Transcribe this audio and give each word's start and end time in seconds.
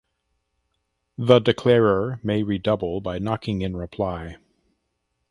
The 1.19 1.37
declarer 1.37 2.19
may 2.23 2.41
redouble 2.41 3.01
by 3.01 3.19
knocking 3.19 3.61
in 3.61 3.77
reply. 3.77 4.37